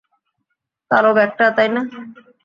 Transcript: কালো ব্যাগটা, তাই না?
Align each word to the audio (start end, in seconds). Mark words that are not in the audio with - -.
কালো 0.91 1.11
ব্যাগটা, 1.17 1.45
তাই 1.57 1.69
না? 1.75 1.81